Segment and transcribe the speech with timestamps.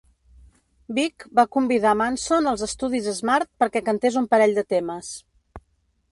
[0.99, 5.11] Vig va convidar Manson als estudis Smart perquè cantés un parell de temes.